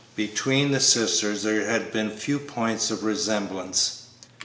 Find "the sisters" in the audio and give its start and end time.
0.71-1.43